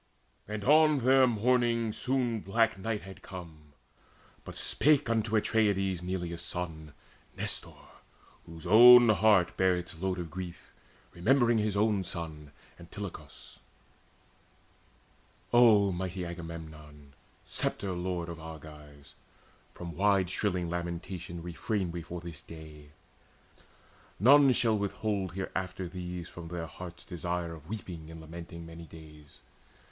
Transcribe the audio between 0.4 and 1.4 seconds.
And on their